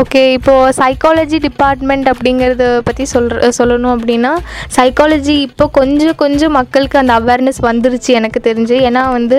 [0.00, 4.30] ஓகே இப்போது சைக்காலஜி டிபார்ட்மெண்ட் அப்படிங்கிறத பற்றி சொல்ற சொல்லணும் அப்படின்னா
[4.76, 8.76] சைக்காலஜி இப்போ கொஞ்சம் கொஞ்சம் மக்களுக்கு அந்த அவேர்னஸ் வந்துருச்சு எனக்கு தெரிஞ்சு.
[8.88, 9.38] ஏன்னா வந்து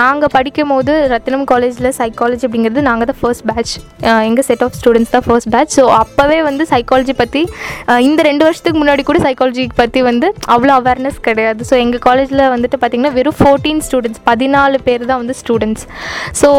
[0.00, 3.74] நாங்கள் படிக்கும் போது ரத்தினம் காலேஜில் சைக்காலஜி அப்படிங்கிறது நாங்கள் தான் ஃபர்ஸ்ட் பேட்ச்
[4.28, 7.42] எங்கள் செட் ஆஃப் ஸ்டூடெண்ட்ஸ் தான் ஃபர்ஸ்ட் பேட்ச் ஸோ அப்போவே வந்து சைக்காலஜி பற்றி
[8.08, 11.60] இந்த ரெண்டு வருஷத்துக்கு முன்னாடி கூட சைக்காலஜி பற்றி வந்து அவ்வளோ அவேர்னஸ் கிடையாது.
[11.70, 15.86] ஸோ எங்கள் காலேஜில் வந்துட்டு பார்த்திங்கன்னா வெறும் ஃபோர்டீன் ஸ்டூடெண்ட்ஸ் பதினாலு பேர் தான் வந்து ஸ்டூடெண்ட்ஸ்
[16.42, 16.50] ஸோ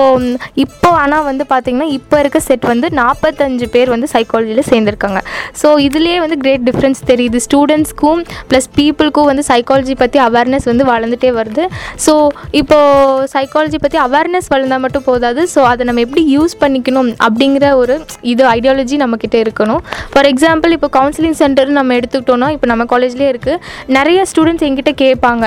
[0.65, 5.19] இப்போ ஆனால் வந்து பார்த்திங்கன்னா இப்போ இருக்க செட் வந்து நாற்பத்தஞ்சு பேர் வந்து சைக்காலஜியில் சேர்ந்துருக்காங்க.
[5.61, 7.37] ஸோ இதுலேயே வந்து கிரேட் டிஃப்ரென்ஸ் தெரியுது.
[7.47, 11.63] ஸ்டூடெண்ட்ஸ்க்கும் ப்ளஸ் பீப்புளுக்கும் வந்து சைக்காலஜி பற்றி அவேர்னஸ் வந்து வளர்ந்துட்டே வருது.
[12.05, 12.13] ஸோ
[12.59, 15.41] இப்போது சைக்காலஜி பற்றி அவேர்னஸ் வளர்ந்தால் மட்டும் போதாது.
[15.53, 17.95] ஸோ அதை நம்ம எப்படி யூஸ் பண்ணிக்கணும் அப்படிங்கிற ஒரு
[18.31, 19.81] இது ஐடியாலஜி நம்மக்கிட்ட இருக்கணும்.
[20.13, 23.59] ஃபார் எக்ஸாம்பிள் இப்போ கவுன்சிலிங் சென்டர் நம்ம எடுத்துக்கிட்டோன்னா இப்போ நம்ம காலேஜ்லேயே இருக்குது
[23.97, 25.45] நிறைய ஸ்டூடெண்ட்ஸ் எங்கிட்ட கேட்பாங்க.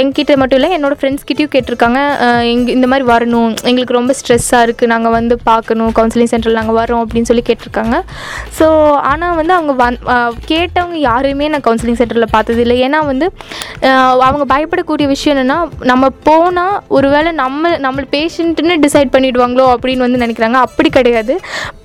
[0.00, 2.00] என்கிட்ட மட்டும் இல்லை என்னோடய ஃப்ரெண்ட்ஸ்கிட்டையும் கேட்டிருக்காங்க.
[2.52, 3.52] எங் இந்த மாதிரி வரணும்.
[3.70, 5.90] எங்களுக்கு ரொம்ப ஸ்ட்ரெஸ்ஸாக இருக்குது நாங்கள் வந்து பார்க்கணும்.
[5.98, 7.96] கவுன்சிலிங் சென்டர் சென்டரில் நாங்கள் வரோம் அப்படின்னு சொல்லி கேட்டிருக்காங்க.
[8.58, 8.66] ஸோ
[9.10, 9.98] ஆனால் வந்து அவங்க வந்
[10.50, 12.76] கேட்டவங்க யாரையுமே நான் கவுன்சிலிங் சென்டரில் பார்த்தது இல்லை.
[12.86, 13.26] ஏன்னா வந்து
[14.26, 15.58] அவங்க பயப்படக்கூடிய விஷயம் என்னென்னா
[15.90, 20.58] நம்ம போனால் ஒருவேளை நம்ம நம்ம பேஷண்ட்டுன்னு டிசைட் பண்ணிவிடுவாங்களோ அப்படின்னு வந்து நினைக்கிறாங்க.
[20.66, 21.36] அப்படி கிடையாது.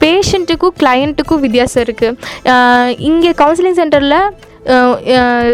[0.04, 4.20] பேஷண்ட்டுக்கும் கிளையண்ட்டுக்கும் வித்தியாசம் இருக்குது இங்கே கவுன்சிலிங் சென்டரில்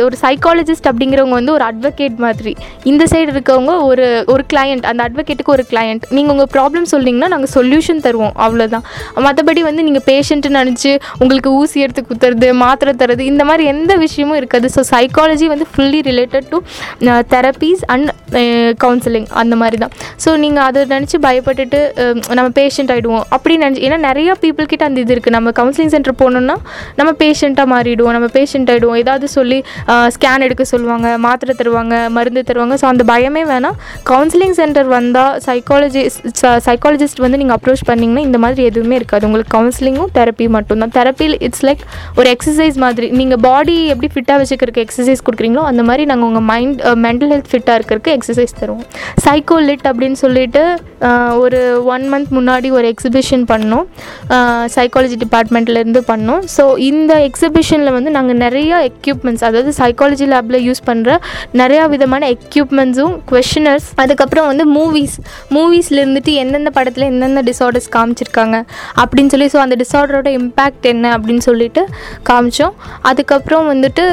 [0.06, 2.54] ஒரு சைக்காலஜிஸ்ட் அப்படிங்கிறவங்க வந்து ஒரு அட்வொகேட் மாதிரி.
[2.92, 7.52] இந்த சைடு இருக்கவங்க ஒரு ஒரு கிளையண்ட் அந்த அட்வொகேட்டுக்கு ஒரு கிளையண்ட் நீங்கள் உங்கள் ப்ராப்ளம் சொல்லிங்கன்னா நாங்கள்
[7.58, 8.86] சொல்யூஷன் தருவோம் அவ்வளோதான்
[9.26, 10.92] மற்றபடி வந்து நீங்கள் பேஷண்ட்டு நினச்சி
[11.24, 14.70] உங்களுக்கு ஊசி எடுத்து குத்துறது மாத்திரை தரது இந்த மாதிரி எந்த விஷயமும் இருக்காது.
[14.76, 16.60] ஸோ சைக்காலஜி வந்து fully related to
[17.36, 18.10] therapies and
[18.86, 19.94] counselling அந்த மாதிரி தான்.
[20.24, 21.80] ஸோ நீங்கள் அதை நினச்சி பயப்பட்டுட்டு
[22.38, 26.58] நம்ம பேஷண்ட் ஆகிடுவோம் அப்படி நினச்சி ஏன்னா நிறைய பீப்புள்கிட்ட அந்த இது இருக்குது நம்ம கவுன்சிலிங் சென்டர் போனோம்னா
[27.00, 29.60] நம்ம பேஷண்ட்டாக மாறிடுவோம் நம்ம பேஷண்ட் ஆகிடுவோம் ஏதாவது சொல்லி
[30.16, 32.76] ஸ்கேன் எடுக்க சொல்லுவாங்க மாத்திரை தருவாங்க மருந்து தருவாங்க.
[32.82, 33.78] ஸோ அந்த பயமே வேணாம்.
[34.12, 36.04] கவுன்சிலிங் சென்டர் வந்தால் சைக்காலஜி
[36.68, 39.28] சைக்காலஜிஸ்ட் வந்து நீங்கள் அப்ரோச் பண்ணிங்கன்னா இந்த மாதிரி எதுவுமே இருக்காது.
[39.30, 40.94] உங்களுக்கு கவுன்சிலிங்கும் தெரப்பி மட்டும்தான்.
[41.00, 41.84] தெரப்பியில் இட்ஸ் லைக்
[42.20, 43.10] ஒரு எக்ஸசைஸ் மாதிரி.
[43.20, 47.78] நீங்கள் பாடி எப்படி ஃபிட்டாக வச்சுக்கிறதுக்கு எக்ஸசைஸ் கொடுக்குறீங்களோ அந்த மாதிரி நாங்கள் உங்கள் மைண்ட் மென்டல் ஹெல்த் ஃபிட்டாக
[47.80, 48.86] இருக்கிறதுக்கு எக்ஸசைஸ் தருவோம்.
[49.28, 50.64] சைக்கோலிட் அப்படின்னு சொல்லிட்டு
[51.44, 51.60] ஒரு
[51.94, 53.86] ஒன் மந்த் முன்னாடி ஒரு எக்ஸிபிஷன் பண்ணோம்.
[54.76, 56.42] சைக்காலஜி டிபார்ட்மெண்ட்லேருந்து பண்ணோம்.
[56.56, 61.18] ஸோ இந்த எக்ஸிபிஷனில் வந்து நாங்கள் நிறையா எக்யூப்மெண்ட்ஸ் அதாவது சைக்காலஜி லேபில் யூஸ் பண்ணுற
[61.62, 65.18] நிறையா விதமான எக்யூப்மெண்ட்ஸும் கொஷினர்ஸ் அதுக்கப்புறம் வந்து மூவிஸ்
[65.58, 68.58] மூவிஸில் இருந்துட்டு எந்தெந்த படத்தில் எந்தெந்த டிசார்டர்ஸ் காமிச்சிருக்காங்க
[69.04, 71.82] அப்படின்னு சொல்லி ஸோ அந்த டிசார்டரோட இம்பேக்ட் என்ன அப்படின்னு சொல்லிட்டு
[72.32, 72.74] காமிச்சோம்.
[73.12, 74.06] அதுக்கப்புறம் வந்துட்டு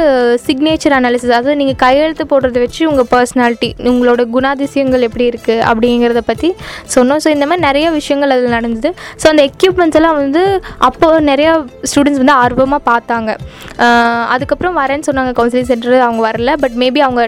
[0.46, 6.48] சிக்னேச்சர் அனாலிசிஸ் அதாவது நீங்கள் கையெழுத்து போடுறத வச்சு உங்கள் பர்சனாலிட்டி உங்களோட குணாதிசயங்கள் எப்படி இருக்குது அப்படிங்கிறத பற்றி
[6.94, 7.20] சொன்னோம்.
[7.24, 8.90] ஸோ இந்த மாதிரி நிறைய விஷயங்கள் அதில் நடந்தது.
[9.22, 10.42] ஸோ அந்த எக்யூப்மெண்ட்ஸ் எல்லாம் வந்து
[10.88, 11.52] அப்போ நிறையா
[11.90, 13.30] ஸ்டூடெண்ட்ஸ் வந்து ஆர்வமாக பார்த்தாங்க.
[14.34, 16.50] அதுக்கப்புறம் வரேன்னு சொன்னாங்க கவுன்சிலிங் சென்டர் அவங்க வரல.
[16.64, 17.22] பட் மேபி அவங்க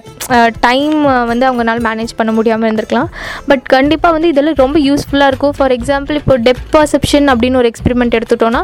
[0.66, 0.98] டைம்
[1.32, 3.10] வந்து அவங்களால மேனேஜ் பண்ண முடியாமல் இருந்திருக்கலாம்.
[3.50, 5.54] பட் கண்டிப்பாக வந்து இதெல்லாம் ரொம்ப யூஸ்ஃபுல்லாக இருக்கும்.
[5.58, 8.62] ஃபார் எக்ஸாம்பிள் இப்போ டெப் பர்செப்ஷன் அப்படின்னு ஒரு எக்ஸ்பெரிமெண்ட் எடுத்துட்டோன்னா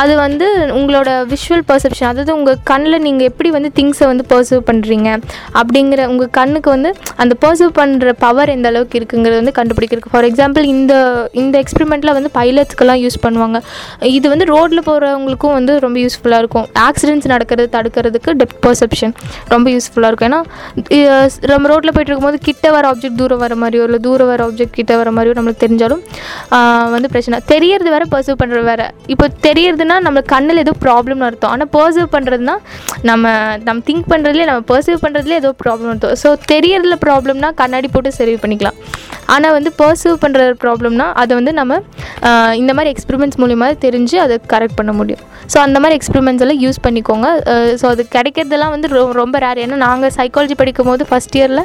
[0.00, 0.46] அது வந்து
[0.78, 5.08] உங்களோட விஷுவல் பர்செப்ஷன் அதாவது உங்கள் கண்ணில் நீங்கள் எப்படி வந்து திங்ஸை வந்து பர்சர்வ் பண்ணுறீங்க
[5.60, 6.90] அப்படிங்கிற உங்கள் கண்ணுக்கு வந்து
[7.22, 10.94] அந்த பர்சர்வ் பண்ணுற பவர் எந்த அளவுக்கு இருக்குங்கிறது வந்து கண்டுபிடிக்கிறதுக்கு ஃபார் ஃபார் எக்ஸாம்பிள் இந்த
[11.40, 13.58] இந்த எக்ஸ்பெரிமெண்ட்டில் வந்து பைலட்ஸ்க்கெல்லாம் யூஸ் பண்ணுவாங்க.
[14.16, 16.66] இது வந்து ரோட்டில் போகிறவங்களுக்கும் வந்து ரொம்ப யூஸ்ஃபுல்லாக இருக்கும்.
[16.84, 19.14] ஆக்சிடென்ட்ஸ் நடக்கிறது தடுக்கிறதுக்கு டெப்த் பர்செப்ஷன்
[19.52, 20.28] ரொம்ப யூஸ்ஃபுல்லாக இருக்கும்.
[20.30, 20.40] ஏன்னா
[21.52, 24.92] நம்ம ரோட்டில் போயிட்டு இருக்கும்போது கிட்ட வர ஆப்ஜெக்ட் தூரம் வர மாதிரியோ இல்லை தூரம் வர ஆப்ஜெக்ட் கிட்ட
[25.00, 26.04] வர மாதிரியோ நம்மளுக்கு தெரிஞ்சாலும்
[26.94, 27.40] வந்து பிரச்சனை.
[27.52, 28.84] தெரியறது வேற பர்சர்வ் பண்ணுறது வேற.
[29.14, 31.52] இப்போ தெரியறதுனா நம்ம கண்ணில் ஏதோ ப்ராப்ளம்னு அர்த்தம்.
[31.56, 32.56] ஆனால் பர்சர்வ் பண்ணுறதுனா
[33.10, 33.34] நம்ம
[33.68, 36.16] நம்ம திங்க் பண்ணுறதுலேயே நம்ம பர்சர்வ் பண்ணுறதுலேயே ஏதோ ப்ராப்ளம் அர்த்தம்.
[36.24, 38.78] ஸோ தெரியறதுல ப்ராப்ளம்னா கண்ணாடி போட்டு சரி பண்ணிக்கலாம்.
[39.34, 41.80] ஆனால் வந்து பர்சர்வ் பண்ணுற ப்ராப்ளம்னா அதை வந்து நம்ம
[42.62, 45.22] இந்த மாதிரி எக்ஸ்பிரிமெண்ட்ஸ் மூலிமா தெரிஞ்சு அதை கரெக்ட் பண்ண முடியும்.
[45.52, 47.28] ஸோ அந்த மாதிரி எக்ஸ்பிரிமெண்ட்ஸ் எல்லாம் யூஸ் பண்ணிக்கோங்க.
[47.80, 51.62] ஸோ அது கிடைக்கிறதெல்லாம் வந்து ரொ- ரொம்ப ரேர் ஏன்னா நாங்கள் சைக்காலஜி படிக்கும் போது ஃபஸ்ட் இயரில்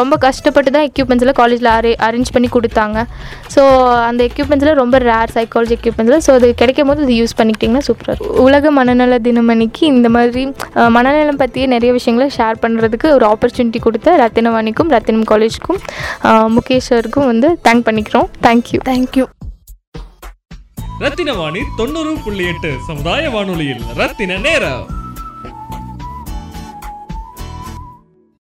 [0.00, 2.98] ரொம்ப கஷ்டப்பட்டு தான் எக்யூப்மெண்ட்ஸில் காலேஜில் அரே அரேஞ்ச் பண்ணி கொடுத்தாங்க.
[3.54, 3.62] ஸோ
[4.08, 8.42] அந்த எக்யூப்மெண்ட்ஸில் ரொம்ப ரேர் சைக்காலஜி எக்யூப்மெண்ட்ஸில் ஸோ அது கிடைக்கும் போது அது யூஸ் பண்ணிக்கிட்டிங்கன்னா சூப்பராக இருக்கும்.
[8.46, 10.44] உலக மனநல தினம் அன்னைக்கு இந்த மாதிரி
[10.96, 15.80] மனநலம் பற்றிய நிறைய விஷயங்களை ஷேர் பண்ணுறதுக்கு ஒரு ஆப்பர்ச்சுனிட்டி கொடுத்த ரத்தினவாணிக்கும் ரத்தினம் காலேஜுக்கும்
[16.56, 18.30] முகேஷ் சருக்கும் வந்து தேங்க் பண்ணிக்கிறோம்.
[18.42, 19.26] தேங்க்யூ தேங்க்யூ
[20.98, 24.86] ரத்தின வாணி தொண்ணூறு புள்ளி எட்டு சமுதாய வானொலியில் ரத்தின நேரம்.